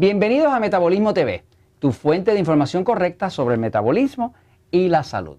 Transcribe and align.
Bienvenidos 0.00 0.50
a 0.50 0.60
Metabolismo 0.60 1.12
TV, 1.12 1.44
tu 1.78 1.92
fuente 1.92 2.32
de 2.32 2.38
información 2.38 2.84
correcta 2.84 3.28
sobre 3.28 3.56
el 3.56 3.60
metabolismo 3.60 4.32
y 4.70 4.88
la 4.88 5.02
salud. 5.02 5.36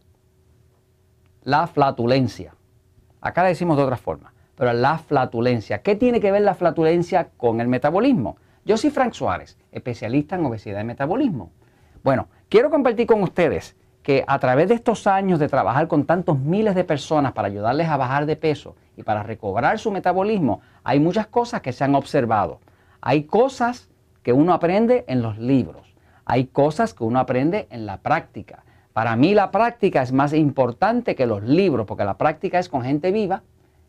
La 1.42 1.66
flatulencia. 1.66 2.54
Acá 3.22 3.42
le 3.42 3.50
decimos 3.50 3.76
de 3.76 3.82
otra 3.82 3.98
forma, 3.98 4.36
pero 4.56 4.72
la 4.74 5.00
flatulencia. 5.00 5.82
¿Qué 5.82 5.96
tiene 5.96 6.20
que 6.20 6.32
ver 6.32 6.44
la 6.44 6.54
flatulencia 6.54 7.30
con 7.38 7.60
el 7.60 7.70
metabolismo? 7.70 8.38
Yo 8.64 8.78
soy 8.78 8.92
Frank 8.92 9.14
Suárez, 9.14 9.58
especialista 9.72 10.36
en 10.36 10.46
obesidad 10.46 10.82
y 10.82 10.84
metabolismo. 10.84 11.50
Bueno, 12.04 12.28
quiero 12.48 12.70
compartir 12.70 13.08
con 13.08 13.24
ustedes 13.24 13.76
que 14.04 14.24
a 14.28 14.38
través 14.38 14.70
de 14.70 14.76
estos 14.76 15.08
años 15.08 15.40
de 15.40 15.50
trabajar 15.50 15.88
con 15.88 16.06
tantos 16.06 16.38
miles 16.38 16.76
de 16.76 16.84
personas 16.84 17.32
para 17.32 17.48
ayudarles 17.48 17.90
a 17.90 17.98
bajar 17.98 18.28
de 18.28 18.36
peso 18.36 18.76
y 18.96 19.02
para 19.02 19.24
recobrar 19.24 19.80
su 19.80 19.90
metabolismo, 19.90 20.62
hay 20.84 21.00
muchas 21.00 21.26
cosas 21.26 21.62
que 21.62 21.74
se 21.74 21.84
han 21.84 21.96
observado. 21.96 22.60
Hay 23.02 23.24
cosas 23.24 23.90
que 24.24 24.34
uno 24.34 24.54
aprende 24.54 25.06
en 25.08 25.22
los 25.22 25.38
libros. 25.38 25.96
Hay 26.26 26.46
cosas 26.46 26.94
que 26.94 27.04
uno 27.04 27.20
aprende 27.20 27.68
en 27.72 27.86
la 27.86 27.98
práctica. 27.98 28.64
Para 28.94 29.16
mí 29.16 29.34
la 29.34 29.52
práctica 29.52 30.02
es 30.02 30.12
más 30.12 30.34
importante 30.34 31.16
que 31.16 31.26
los 31.26 31.44
libros, 31.44 31.86
porque 31.86 32.04
la 32.04 32.18
práctica 32.18 32.60
es 32.60 32.70
con 32.70 32.84
gente 32.84 33.12
viva, 33.12 33.44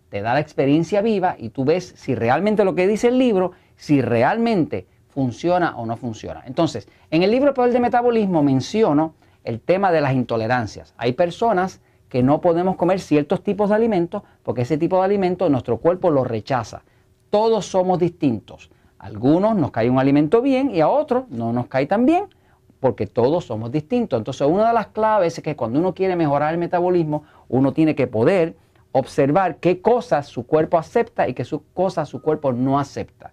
te 0.08 0.22
da 0.22 0.34
la 0.34 0.40
experiencia 0.40 1.00
viva 1.02 1.36
y 1.38 1.48
tú 1.48 1.64
ves 1.64 1.94
si 1.96 2.14
realmente 2.14 2.64
lo 2.64 2.74
que 2.74 2.86
dice 2.86 3.08
el 3.08 3.18
libro, 3.18 3.52
si 3.76 4.00
realmente 4.00 4.86
funciona 5.08 5.76
o 5.76 5.86
no 5.86 5.96
funciona. 5.96 6.42
Entonces, 6.46 6.88
en 7.10 7.22
el 7.22 7.30
libro 7.30 7.54
Poder 7.54 7.72
de 7.72 7.80
Metabolismo 7.80 8.42
menciono 8.42 9.14
el 9.44 9.60
tema 9.60 9.90
de 9.90 10.00
las 10.00 10.14
intolerancias. 10.14 10.94
Hay 10.96 11.12
personas 11.12 11.80
que 12.08 12.22
no 12.22 12.40
podemos 12.40 12.76
comer 12.76 13.00
ciertos 13.00 13.42
tipos 13.42 13.70
de 13.70 13.74
alimentos 13.74 14.22
porque 14.42 14.62
ese 14.62 14.78
tipo 14.78 14.98
de 14.98 15.04
alimentos 15.04 15.50
nuestro 15.50 15.78
cuerpo 15.78 16.10
lo 16.10 16.24
rechaza. 16.24 16.82
Todos 17.30 17.66
somos 17.66 17.98
distintos 17.98 18.70
algunos 19.02 19.56
nos 19.56 19.72
cae 19.72 19.90
un 19.90 19.98
alimento 19.98 20.40
bien 20.40 20.70
y 20.70 20.80
a 20.80 20.88
otros 20.88 21.24
no 21.28 21.52
nos 21.52 21.66
cae 21.66 21.86
tan 21.86 22.06
bien 22.06 22.26
porque 22.78 23.08
todos 23.08 23.44
somos 23.44 23.72
distintos. 23.72 24.16
Entonces, 24.16 24.46
una 24.46 24.68
de 24.68 24.72
las 24.72 24.86
claves 24.86 25.36
es 25.36 25.42
que 25.42 25.56
cuando 25.56 25.80
uno 25.80 25.92
quiere 25.92 26.14
mejorar 26.14 26.54
el 26.54 26.60
metabolismo, 26.60 27.24
uno 27.48 27.72
tiene 27.72 27.96
que 27.96 28.06
poder 28.06 28.54
observar 28.92 29.56
qué 29.56 29.80
cosas 29.80 30.28
su 30.28 30.46
cuerpo 30.46 30.78
acepta 30.78 31.28
y 31.28 31.34
qué 31.34 31.44
cosas 31.74 32.08
su 32.08 32.22
cuerpo 32.22 32.52
no 32.52 32.78
acepta. 32.78 33.32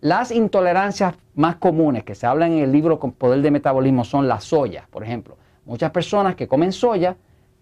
Las 0.00 0.30
intolerancias 0.30 1.14
más 1.34 1.56
comunes 1.56 2.02
que 2.02 2.14
se 2.14 2.26
hablan 2.26 2.52
en 2.52 2.60
el 2.60 2.72
libro 2.72 2.98
con 2.98 3.12
Poder 3.12 3.42
de 3.42 3.50
Metabolismo 3.50 4.02
son 4.02 4.26
la 4.26 4.40
soya, 4.40 4.88
por 4.90 5.04
ejemplo. 5.04 5.36
Muchas 5.66 5.90
personas 5.90 6.36
que 6.36 6.48
comen 6.48 6.72
soya 6.72 7.16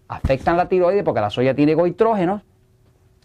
afectan 0.07 0.55
la 0.55 0.69
tiroides 0.69 1.03
porque 1.03 1.19
la 1.19 1.29
soya 1.29 1.53
tiene 1.53 1.75
goitrógenos 1.75 2.43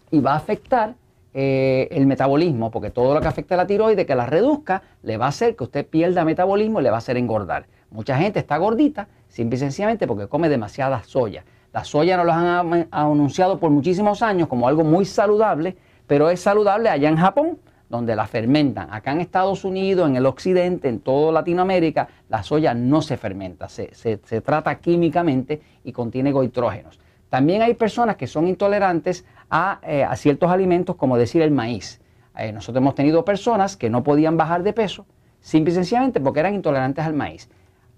y 0.09 0.19
va 0.19 0.33
a 0.33 0.37
afectar 0.37 0.95
eh, 1.33 1.87
el 1.91 2.07
metabolismo, 2.07 2.71
porque 2.71 2.89
todo 2.89 3.13
lo 3.13 3.21
que 3.21 3.27
afecta 3.27 3.55
a 3.55 3.57
la 3.57 3.67
tiroides, 3.67 4.05
que 4.05 4.15
la 4.15 4.25
reduzca, 4.25 4.81
le 5.03 5.15
va 5.15 5.27
a 5.27 5.29
hacer 5.29 5.55
que 5.55 5.63
usted 5.63 5.85
pierda 5.87 6.25
metabolismo 6.25 6.81
y 6.81 6.83
le 6.83 6.89
va 6.89 6.97
a 6.97 6.99
hacer 6.99 7.15
engordar. 7.15 7.67
Mucha 7.89 8.17
gente 8.17 8.39
está 8.39 8.57
gordita 8.57 9.07
simple 9.29 9.55
y 9.55 9.59
sencillamente 9.59 10.07
porque 10.07 10.27
come 10.27 10.49
demasiada 10.49 11.03
soya. 11.03 11.45
La 11.71 11.85
soya 11.85 12.17
nos 12.17 12.25
lo 12.25 12.33
han 12.33 12.87
anunciado 12.91 13.59
por 13.59 13.71
muchísimos 13.71 14.21
años 14.21 14.49
como 14.49 14.67
algo 14.67 14.83
muy 14.83 15.05
saludable, 15.05 15.77
pero 16.05 16.29
es 16.29 16.41
saludable 16.41 16.89
allá 16.89 17.07
en 17.07 17.15
Japón, 17.15 17.59
donde 17.89 18.13
la 18.15 18.27
fermentan. 18.27 18.89
Acá 18.91 19.13
en 19.13 19.21
Estados 19.21 19.63
Unidos, 19.63 20.09
en 20.09 20.17
el 20.17 20.25
occidente, 20.25 20.89
en 20.89 20.99
toda 20.99 21.31
Latinoamérica, 21.31 22.09
la 22.27 22.43
soya 22.43 22.73
no 22.73 23.01
se 23.01 23.15
fermenta, 23.15 23.69
se, 23.69 23.93
se 23.93 24.41
trata 24.41 24.75
químicamente 24.79 25.61
y 25.85 25.93
contiene 25.93 26.33
goitrógenos. 26.33 26.99
También 27.29 27.61
hay 27.61 27.75
personas 27.75 28.17
que 28.17 28.27
son 28.27 28.49
intolerantes 28.49 29.23
eh, 29.83 30.03
a, 30.03 30.15
ciertos 30.15 30.49
alimentos, 30.49 30.95
como 30.95 31.17
decir 31.17 31.41
el 31.41 31.51
maíz. 31.51 31.99
Eh, 32.37 32.53
nosotros 32.53 32.81
hemos 32.81 32.95
tenido 32.95 33.25
personas 33.25 33.75
que 33.75 33.89
no 33.89 34.01
podían 34.01 34.37
bajar 34.37 34.63
de 34.63 34.71
peso, 34.71 35.05
simple 35.41 35.73
y 35.73 35.75
sencillamente 35.75 36.21
porque 36.21 36.39
eran 36.39 36.55
intolerantes 36.55 37.03
al 37.03 37.13
maíz. 37.13 37.49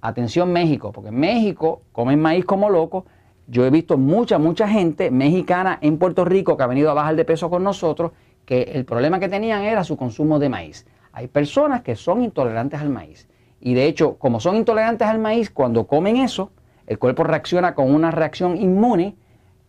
Atención 0.02 0.52
México, 0.52 0.92
porque 0.92 1.10
en 1.10 1.20
México 1.20 1.84
comen 1.92 2.20
maíz 2.20 2.44
como 2.46 2.70
loco. 2.70 3.06
Yo 3.46 3.66
he 3.66 3.70
visto 3.70 3.98
mucha, 3.98 4.40
mucha 4.40 4.68
gente 4.68 5.12
mexicana 5.12 5.78
en 5.82 6.00
Puerto 6.00 6.26
Rico 6.26 6.58
que 6.58 6.64
ha 6.64 6.68
venido 6.68 6.90
a 6.90 6.96
bajar 6.96 7.16
de 7.16 7.24
peso 7.24 7.50
con 7.52 7.64
nosotros, 7.64 8.14
que 8.46 8.64
el 8.64 8.84
problema 8.84 9.20
que 9.20 9.30
tenían 9.30 9.62
era 9.62 9.84
su 9.84 9.96
consumo 9.96 10.40
de 10.40 10.50
maíz. 10.50 10.88
Hay 11.12 11.28
personas 11.28 11.84
que 11.84 11.96
son 11.96 12.24
intolerantes 12.24 12.82
al 12.82 12.90
maíz. 12.90 13.30
Y 13.62 13.76
de 13.76 13.86
hecho, 13.86 14.16
como 14.16 14.40
son 14.40 14.56
intolerantes 14.56 15.08
al 15.08 15.20
maíz, 15.20 15.52
cuando 15.52 15.86
comen 15.86 16.18
eso, 16.18 16.52
el 16.88 16.98
cuerpo 16.98 17.24
reacciona 17.24 17.76
con 17.76 17.94
una 17.94 18.10
reacción 18.10 18.58
inmune 18.58 19.16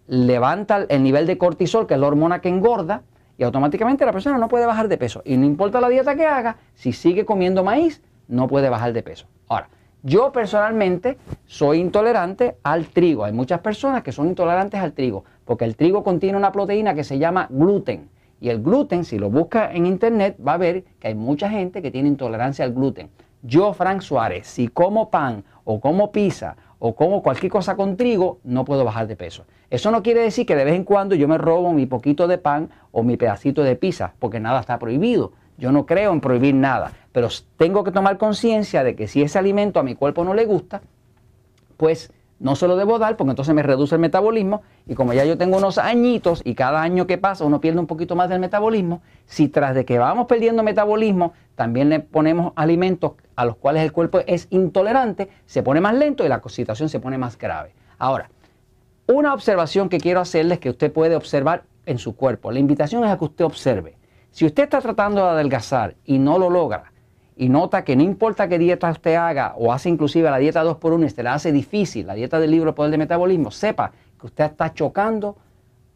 levanta 0.07 0.87
el 0.89 1.03
nivel 1.03 1.27
de 1.27 1.39
cortisol, 1.39 1.87
que 1.87 1.95
es 1.95 2.01
la 2.01 2.07
hormona 2.07 2.41
que 2.41 2.49
engorda, 2.49 3.03
y 3.37 3.43
automáticamente 3.43 4.07
la 4.07 4.13
persona 4.13 4.39
no 4.39 4.49
puede 4.49 4.67
bajar 4.67 4.89
de 4.89 4.99
peso. 4.99 5.23
Y 5.25 5.37
no 5.37 5.45
importa 5.45 5.81
la 5.81 5.89
dieta 5.89 6.15
que 6.15 6.27
haga, 6.27 6.57
si 6.75 6.93
sigue 6.93 7.25
comiendo 7.25 7.65
maíz, 7.65 8.03
no 8.29 8.47
puede 8.47 8.69
bajar 8.69 8.93
de 8.93 9.03
peso. 9.03 9.27
Ahora, 9.49 9.69
yo 10.03 10.33
personalmente 10.33 11.19
soy 11.47 11.81
intolerante 11.81 12.59
al 12.63 12.87
trigo. 12.87 13.25
Hay 13.25 13.33
muchas 13.33 13.61
personas 13.61 14.03
que 14.03 14.13
son 14.13 14.29
intolerantes 14.29 14.81
al 14.81 14.93
trigo, 14.93 15.25
porque 15.45 15.65
el 15.65 15.77
trigo 15.77 16.05
contiene 16.05 16.39
una 16.39 16.53
proteína 16.53 16.95
que 16.95 17.05
se 17.05 17.19
llama 17.19 17.47
gluten. 17.51 18.11
Y 18.41 18.51
el 18.51 18.63
gluten, 18.63 19.05
si 19.05 19.19
lo 19.19 19.31
busca 19.31 19.73
en 19.73 19.87
internet, 19.87 20.37
va 20.47 20.55
a 20.55 20.59
ver 20.59 20.85
que 21.01 21.09
hay 21.09 21.15
mucha 21.15 21.49
gente 21.49 21.81
que 21.81 21.91
tiene 21.91 22.09
intolerancia 22.09 22.65
al 22.65 22.75
gluten. 22.75 23.09
Yo, 23.43 23.73
Frank 23.73 24.01
Suárez, 24.01 24.47
si 24.47 24.69
como 24.69 25.11
pan 25.11 25.45
o 25.65 25.81
como 25.81 26.13
pizza 26.13 26.57
o 26.87 26.95
como 26.95 27.23
cualquier 27.23 27.51
cosa 27.51 27.77
con 27.77 27.97
trigo, 27.97 28.41
no 28.45 28.67
puedo 28.67 28.85
bajar 28.85 29.07
de 29.07 29.17
peso. 29.17 29.47
Eso 29.71 29.91
no 29.91 30.03
quiere 30.03 30.21
decir 30.21 30.45
que 30.45 30.55
de 30.55 30.67
vez 30.67 30.75
en 30.75 30.85
cuando 30.85 31.15
yo 31.15 31.27
me 31.27 31.39
robo 31.39 31.73
mi 31.73 31.87
poquito 31.87 32.29
de 32.29 32.37
pan 32.37 32.69
o 32.93 33.03
mi 33.03 33.17
pedacito 33.17 33.63
de 33.63 33.75
pizza, 33.75 34.13
porque 34.19 34.39
nada 34.39 34.61
está 34.61 34.79
prohibido. 34.79 35.33
Yo 35.57 35.73
no 35.73 35.87
creo 35.87 36.13
en 36.13 36.21
prohibir 36.21 36.55
nada, 36.55 36.93
pero 37.11 37.29
tengo 37.57 37.85
que 37.85 37.91
tomar 37.91 38.19
conciencia 38.19 38.85
de 38.85 38.97
que 38.97 39.09
si 39.09 39.23
ese 39.23 39.39
alimento 39.39 39.81
a 39.81 39.83
mi 39.83 39.95
cuerpo 39.95 40.25
no 40.25 40.35
le 40.35 40.45
gusta, 40.45 40.83
pues 41.79 42.13
no 42.41 42.57
se 42.57 42.67
lo 42.67 42.77
debo 42.77 42.99
dar 42.99 43.17
porque 43.17 43.31
entonces 43.31 43.55
me 43.55 43.63
reduce 43.63 43.95
el 43.95 44.01
metabolismo 44.01 44.63
y 44.87 44.95
como 44.95 45.13
ya 45.13 45.25
yo 45.25 45.39
tengo 45.39 45.57
unos 45.57 45.79
añitos 45.79 46.43
y 46.45 46.55
cada 46.55 46.83
año 46.83 47.07
que 47.07 47.19
pasa 47.19 47.45
uno 47.45 47.61
pierde 47.61 47.81
un 47.81 47.87
poquito 47.87 48.17
más 48.17 48.29
del 48.29 48.41
metabolismo, 48.41 49.03
si 49.27 49.49
tras 49.49 49.75
de 49.75 49.85
que 49.85 49.99
vamos 49.99 50.27
perdiendo 50.27 50.63
metabolismo 50.63 51.33
también 51.55 51.89
le 51.89 52.01
ponemos 52.01 52.53
alimentos 52.57 53.13
a 53.37 53.45
los 53.45 53.57
cuales 53.57 53.83
el 53.83 53.93
cuerpo 53.93 54.21
es 54.27 54.49
intolerante, 54.51 55.29
se 55.47 55.63
pone 55.63 55.81
más 55.81 55.95
lento 55.95 56.25
y 56.25 56.29
la 56.29 56.43
situación 56.47 56.89
se 56.89 57.01
pone 57.01 57.19
más 57.19 57.39
grave. 57.39 57.75
Ahora, 57.99 58.31
una 59.07 59.35
observación 59.35 59.89
que 59.89 59.99
quiero 59.99 60.21
hacerles 60.21 60.59
que 60.59 60.71
usted 60.71 60.93
puede 60.93 61.17
observar 61.17 61.65
en 61.87 61.99
su 61.99 62.17
cuerpo. 62.17 62.51
La 62.51 62.59
invitación 62.59 63.05
es 63.05 63.11
a 63.11 63.19
que 63.19 63.25
usted 63.25 63.45
observe. 63.45 63.97
Si 64.31 64.45
usted 64.45 64.65
está 64.65 64.81
tratando 64.81 65.23
de 65.23 65.31
adelgazar 65.31 65.95
y 66.05 66.19
no 66.19 66.39
lo 66.39 66.51
logra, 66.51 66.93
y 67.37 67.49
nota 67.49 67.85
que 67.85 67.97
no 67.97 68.03
importa 68.03 68.49
qué 68.49 68.59
dieta 68.59 68.91
usted 68.91 69.15
haga 69.15 69.55
o 69.57 69.73
hace 69.73 69.89
inclusive 69.89 70.31
la 70.31 70.39
dieta 70.39 70.65
2x1 70.65 71.07
y 71.07 71.11
se 71.11 71.23
la 71.23 71.35
hace 71.35 71.53
difícil, 71.53 72.07
la 72.07 72.15
dieta 72.15 72.39
del 72.39 72.51
libro 72.51 72.75
Poder 72.75 72.93
de 72.93 72.99
Metabolismo, 72.99 73.51
sepa 73.51 73.93
que 74.21 74.27
usted 74.27 74.45
está 74.45 74.73
chocando 74.73 75.37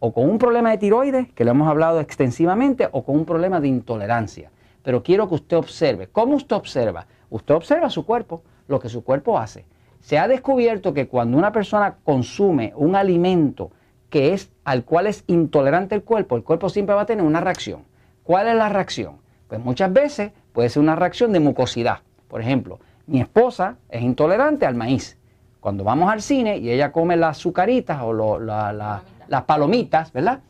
o 0.00 0.12
con 0.12 0.28
un 0.28 0.38
problema 0.38 0.70
de 0.70 0.78
tiroides, 0.78 1.32
que 1.32 1.44
lo 1.44 1.50
hemos 1.50 1.68
hablado 1.68 2.00
extensivamente, 2.00 2.88
o 2.92 3.04
con 3.04 3.16
un 3.16 3.24
problema 3.24 3.60
de 3.60 3.68
intolerancia. 3.68 4.50
Pero 4.82 5.02
quiero 5.02 5.28
que 5.28 5.34
usted 5.34 5.56
observe. 5.56 6.06
¿Cómo 6.08 6.36
usted 6.36 6.54
observa? 6.54 7.06
Usted 7.30 7.54
observa 7.54 7.90
su 7.90 8.06
cuerpo, 8.06 8.42
lo 8.68 8.78
que 8.78 8.88
su 8.88 9.02
cuerpo 9.02 9.38
hace. 9.38 9.66
Se 10.00 10.18
ha 10.18 10.28
descubierto 10.28 10.94
que 10.94 11.08
cuando 11.08 11.36
una 11.36 11.52
persona 11.52 11.96
consume 12.04 12.72
un 12.76 12.94
alimento 12.94 13.72
que 14.08 14.32
es 14.32 14.50
al 14.64 14.84
cual 14.84 15.06
es 15.06 15.24
intolerante 15.26 15.94
el 15.94 16.02
cuerpo, 16.02 16.36
el 16.36 16.44
cuerpo 16.44 16.68
siempre 16.68 16.94
va 16.94 17.02
a 17.02 17.06
tener 17.06 17.24
una 17.24 17.40
reacción. 17.40 17.82
¿Cuál 18.22 18.48
es 18.48 18.54
la 18.54 18.68
reacción? 18.68 19.16
Pues 19.48 19.60
muchas 19.60 19.92
veces 19.92 20.32
puede 20.58 20.70
ser 20.70 20.82
una 20.82 20.96
reacción 20.96 21.32
de 21.32 21.38
mucosidad. 21.38 21.98
Por 22.26 22.40
ejemplo, 22.40 22.80
mi 23.06 23.20
esposa 23.20 23.76
es 23.88 24.02
intolerante 24.02 24.66
al 24.66 24.74
maíz. 24.74 25.16
Cuando 25.60 25.84
vamos 25.84 26.10
al 26.10 26.20
cine 26.20 26.58
y 26.58 26.68
ella 26.72 26.90
come 26.90 27.16
las 27.16 27.38
azucaritas 27.38 28.00
o 28.02 28.40
las 28.40 29.42
palomitas, 29.46 30.12
¿verdad? 30.12 30.40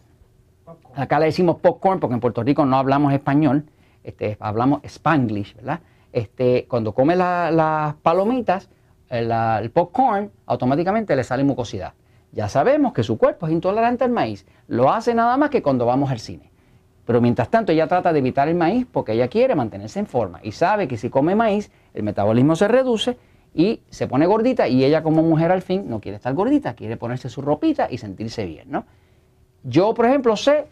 Acá 0.94 1.18
le 1.18 1.26
decimos 1.26 1.56
popcorn 1.56 2.00
porque 2.00 2.14
en 2.14 2.20
Puerto 2.20 2.42
Rico 2.42 2.64
no 2.64 2.78
hablamos 2.78 3.12
español, 3.12 3.66
este, 4.02 4.38
hablamos 4.40 4.80
spanglish, 4.82 5.54
¿verdad? 5.56 5.80
Este, 6.10 6.64
cuando 6.70 6.94
come 6.94 7.14
las 7.14 7.94
palomitas, 7.96 8.70
el, 9.10 9.30
el 9.30 9.70
popcorn, 9.70 10.32
automáticamente 10.46 11.14
le 11.16 11.22
sale 11.22 11.44
mucosidad. 11.44 11.92
Ya 12.32 12.48
sabemos 12.48 12.94
que 12.94 13.02
su 13.02 13.18
cuerpo 13.18 13.46
es 13.46 13.52
intolerante 13.52 14.04
al 14.04 14.10
maíz. 14.10 14.46
Lo 14.68 14.90
hace 14.90 15.14
nada 15.14 15.36
más 15.36 15.50
que 15.50 15.60
cuando 15.60 15.84
vamos 15.84 16.10
al 16.10 16.18
cine. 16.18 16.50
Pero 17.08 17.22
mientras 17.22 17.48
tanto 17.48 17.72
ella 17.72 17.86
trata 17.86 18.12
de 18.12 18.18
evitar 18.18 18.48
el 18.48 18.54
maíz 18.54 18.86
porque 18.92 19.14
ella 19.14 19.28
quiere 19.28 19.54
mantenerse 19.54 19.98
en 19.98 20.04
forma 20.04 20.40
y 20.42 20.52
sabe 20.52 20.86
que 20.86 20.98
si 20.98 21.08
come 21.08 21.34
maíz 21.34 21.70
el 21.94 22.02
metabolismo 22.02 22.54
se 22.54 22.68
reduce 22.68 23.16
y 23.54 23.80
se 23.88 24.06
pone 24.06 24.26
gordita 24.26 24.68
y 24.68 24.84
ella 24.84 25.02
como 25.02 25.22
mujer 25.22 25.50
al 25.50 25.62
fin 25.62 25.88
no 25.88 26.02
quiere 26.02 26.16
estar 26.16 26.34
gordita, 26.34 26.74
quiere 26.74 26.98
ponerse 26.98 27.30
su 27.30 27.40
ropita 27.40 27.88
y 27.90 27.96
sentirse 27.96 28.44
bien, 28.44 28.70
¿no? 28.70 28.84
Yo, 29.64 29.94
por 29.94 30.04
ejemplo, 30.04 30.36
sé 30.36 30.66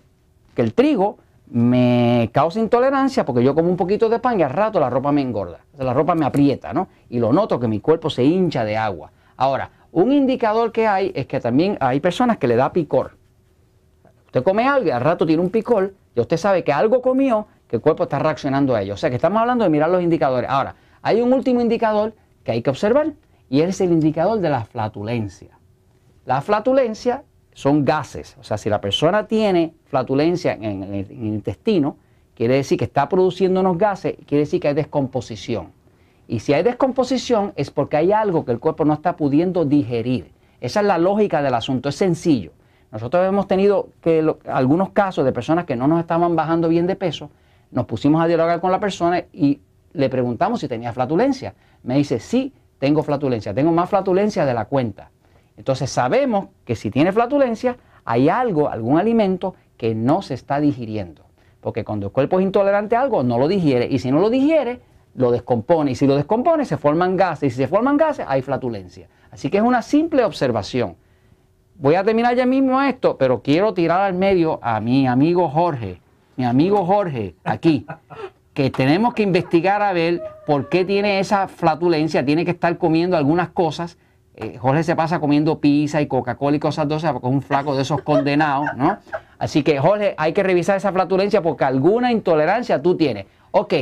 que 0.55 0.61
el 0.61 0.75
trigo 0.75 1.17
me 1.51 2.29
causa 2.35 2.61
intolerancia 2.61 3.25
porque 3.25 3.43
yo 3.43 3.55
como 3.55 3.71
un 3.71 3.79
poquito 3.79 4.11
de 4.11 4.19
pan 4.19 4.39
y 4.39 4.43
al 4.43 4.51
rato 4.51 4.79
la 4.79 4.91
ropa 4.91 5.13
me 5.13 5.23
engorda, 5.23 5.61
la 5.79 5.95
ropa 5.95 6.15
me 6.15 6.27
aprieta, 6.27 6.75
¿no? 6.75 6.89
Y 7.09 7.19
lo 7.19 7.33
noto 7.33 7.59
que 7.59 7.67
mi 7.67 7.81
cuerpo 7.81 8.11
se 8.11 8.25
hincha 8.25 8.63
de 8.63 8.77
agua. 8.77 9.11
Ahora, 9.39 9.71
un 9.91 10.13
indicador 10.13 10.71
que 10.71 10.87
hay 10.87 11.13
es 11.15 11.27
que 11.27 11.41
también 11.41 11.79
hay 11.81 12.01
personas 12.01 12.37
que 12.37 12.47
le 12.47 12.57
da 12.57 12.75
picor. 12.75 13.16
Usted 14.37 14.45
come 14.45 14.69
algo 14.69 14.89
y 14.89 14.91
al 14.91 15.01
rato 15.01 15.25
tiene 15.25 15.41
un 15.41 15.49
picor, 15.49 15.95
y 16.15 16.21
usted 16.21 16.37
sabe 16.37 16.63
que 16.63 16.71
algo 16.71 17.01
comió 17.01 17.47
que 17.67 17.77
el 17.77 17.83
cuerpo 17.83 18.03
está 18.03 18.19
reaccionando 18.19 18.75
a 18.75 18.83
ello. 18.83 18.93
O 18.93 18.97
sea 18.99 19.09
que 19.09 19.17
estamos 19.17 19.41
hablando 19.41 19.65
de 19.65 19.71
mirar 19.71 19.89
los 19.89 20.03
indicadores. 20.03 20.51
Ahora, 20.51 20.75
hay 21.01 21.23
un 21.23 21.33
último 21.33 21.63
indicador 21.63 22.13
que 22.45 22.53
hay 22.53 22.61
que 22.61 22.69
observar 22.69 23.15
y 23.49 23.63
es 23.63 23.81
el 23.81 23.93
indicador 23.93 24.41
de 24.41 24.51
la 24.51 24.67
flatulencia. 24.67 25.59
La 26.27 26.43
flatulencia 26.43 27.25
son 27.55 27.83
gases, 27.83 28.37
o 28.39 28.45
sea, 28.45 28.59
si 28.59 28.69
la 28.69 28.79
persona 28.79 29.27
tiene 29.27 29.73
flatulencia 29.87 30.53
en, 30.53 30.83
el, 30.83 31.11
intestino, 31.11 31.97
quiere 32.35 32.57
decir 32.57 32.77
que 32.77 32.85
está 32.85 33.09
produciendo 33.09 33.61
unos 33.61 33.79
gases, 33.79 34.17
quiere 34.27 34.41
decir 34.41 34.61
que 34.61 34.69
hay 34.69 34.75
descomposición. 34.75 35.73
Y 36.29 36.41
si 36.41 36.53
hay 36.53 36.63
descomposición 36.63 37.55
es 37.57 37.71
porque 37.71 37.97
hay 37.97 38.13
algo 38.13 38.45
que 38.45 38.53
el 38.53 38.59
cuerpo 38.59 38.85
no 38.85 38.93
está 38.93 39.17
pudiendo 39.17 39.65
digerir. 39.65 40.31
Esa 40.61 40.81
es 40.81 40.87
la 40.87 40.99
lógica 40.99 41.41
del 41.41 41.55
asunto, 41.55 41.89
es 41.89 41.95
sencillo. 41.95 42.53
Nosotros 42.93 43.27
hemos 43.27 43.47
tenido 43.49 43.89
que 44.01 44.25
algunos 44.47 44.91
casos 44.91 45.25
de 45.25 45.33
personas 45.33 45.65
que 45.65 45.77
no 45.77 45.89
nos 45.89 46.01
estaban 46.01 46.37
bajando 46.37 46.69
bien 46.69 46.87
de 46.87 46.97
peso, 46.97 47.31
nos 47.71 47.87
pusimos 47.87 48.23
a 48.23 48.27
dialogar 48.27 48.61
con 48.61 48.71
la 48.71 48.81
persona 48.81 49.25
y 49.33 49.61
le 49.93 50.09
preguntamos 50.09 50.61
si 50.61 50.69
tenía 50.69 50.93
flatulencia. 50.93 51.55
Me 51.83 51.97
dice, 51.97 52.21
sí, 52.21 52.53
tengo 52.79 53.03
flatulencia, 53.03 53.55
tengo 53.55 53.73
más 53.73 53.91
flatulencia 53.91 54.45
de 54.45 54.55
la 54.55 54.67
cuenta. 54.67 55.11
Entonces 55.57 55.91
sabemos 55.91 56.49
que 56.65 56.77
si 56.77 56.91
tiene 56.91 57.13
flatulencia, 57.13 57.77
hay 58.05 58.29
algo, 58.29 58.69
algún 58.69 58.99
alimento 58.99 59.55
que 59.77 59.95
no 59.95 60.23
se 60.23 60.35
está 60.35 60.61
digiriendo. 60.61 61.23
Porque 61.61 61.85
cuando 61.85 62.07
el 62.07 62.13
cuerpo 62.13 62.39
es 62.39 62.45
intolerante 62.45 62.95
a 62.95 63.01
algo, 63.01 63.23
no 63.23 63.39
lo 63.39 63.49
digiere. 63.49 63.89
Y 63.91 63.99
si 63.99 64.11
no 64.11 64.21
lo 64.21 64.31
digiere, 64.31 64.81
lo 65.15 65.31
descompone. 65.33 65.91
Y 65.91 65.95
si 65.97 66.07
lo 66.07 66.15
descompone, 66.15 66.65
se 66.65 66.77
forman 66.77 67.17
gases. 67.17 67.49
Y 67.49 67.51
si 67.51 67.57
se 67.57 67.69
forman 67.69 67.97
gases, 67.97 68.25
hay 68.29 68.43
flatulencia. 68.43 69.09
Así 69.31 69.51
que 69.51 69.57
es 69.57 69.63
una 69.65 69.83
simple 69.83 70.25
observación. 70.25 70.97
Voy 71.79 71.95
a 71.95 72.05
terminar 72.05 72.35
ya 72.35 72.47
mismo 72.47 72.81
esto, 72.81 73.19
pero 73.19 73.43
quiero 73.43 73.75
tirar 73.75 74.01
al 74.01 74.15
medio 74.15 74.59
a 74.63 74.81
mi 74.81 75.07
amigo 75.07 75.49
Jorge. 75.49 76.01
Mi 76.37 76.45
amigo 76.45 76.85
Jorge, 76.87 77.35
aquí 77.45 77.87
que 78.57 78.71
tenemos 78.71 79.13
que 79.13 79.23
investigar 79.23 79.83
a 79.83 79.93
ver 79.93 80.23
por 80.47 80.71
qué 80.71 80.87
tiene 80.87 81.21
esa 81.21 81.47
flatulencia, 81.47 82.25
tiene 82.25 82.47
que 82.47 82.53
estar 82.53 82.79
comiendo 82.79 83.19
algunas 83.19 83.51
cosas. 83.51 83.99
Eh, 84.35 84.57
Jorge 84.59 84.83
se 84.83 84.97
pasa 84.97 85.21
comiendo 85.21 85.61
pizza 85.61 86.01
y 86.01 86.07
Coca-Cola 86.07 86.57
y 86.57 86.59
cosas 86.59 86.89
dulces 86.89 87.13
porque 87.13 87.27
es 87.27 87.33
un 87.35 87.43
flaco 87.43 87.77
de 87.77 87.83
esos 87.83 88.01
condenados, 88.01 88.69
¿no? 88.75 88.97
Así 89.39 89.63
que, 89.63 89.79
Jorge, 89.79 90.15
hay 90.17 90.33
que 90.33 90.43
revisar 90.43 90.79
esa 90.79 90.91
flatulencia 90.91 91.43
porque 91.43 91.65
alguna 91.65 92.11
intolerancia 92.11 92.81
tú 92.81 92.97
tienes. 92.97 93.27
Ok, 93.51 93.75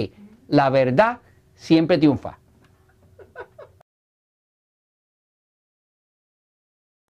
la 0.49 0.70
verdad 0.70 1.19
siempre 1.55 1.97
triunfa. 1.99 2.38